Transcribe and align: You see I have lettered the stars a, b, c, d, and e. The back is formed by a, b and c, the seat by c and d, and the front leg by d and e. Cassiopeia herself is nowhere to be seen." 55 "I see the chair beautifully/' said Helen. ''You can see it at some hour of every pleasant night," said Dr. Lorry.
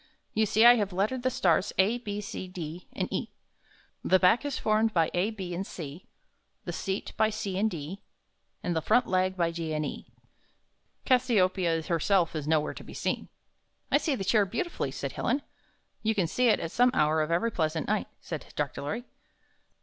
You 0.33 0.47
see 0.47 0.65
I 0.65 0.77
have 0.77 0.91
lettered 0.91 1.21
the 1.21 1.29
stars 1.29 1.71
a, 1.77 1.99
b, 1.99 2.21
c, 2.21 2.47
d, 2.47 2.87
and 2.91 3.07
e. 3.13 3.29
The 4.03 4.17
back 4.17 4.43
is 4.43 4.57
formed 4.57 4.95
by 4.95 5.11
a, 5.13 5.29
b 5.29 5.53
and 5.53 5.61
c, 5.63 6.07
the 6.65 6.73
seat 6.73 7.13
by 7.17 7.29
c 7.29 7.55
and 7.55 7.69
d, 7.69 8.01
and 8.63 8.75
the 8.75 8.81
front 8.81 9.05
leg 9.05 9.37
by 9.37 9.51
d 9.51 9.75
and 9.75 9.85
e. 9.85 10.07
Cassiopeia 11.05 11.83
herself 11.83 12.35
is 12.35 12.47
nowhere 12.47 12.73
to 12.73 12.83
be 12.83 12.95
seen." 12.95 13.29
55 13.91 13.91
"I 13.91 13.97
see 13.99 14.15
the 14.15 14.23
chair 14.25 14.45
beautifully/' 14.47 14.91
said 14.91 15.11
Helen. 15.11 15.43
''You 16.03 16.15
can 16.15 16.25
see 16.25 16.47
it 16.47 16.59
at 16.59 16.71
some 16.71 16.89
hour 16.95 17.21
of 17.21 17.29
every 17.29 17.51
pleasant 17.51 17.87
night," 17.87 18.07
said 18.19 18.43
Dr. 18.55 18.81
Lorry. 18.81 19.03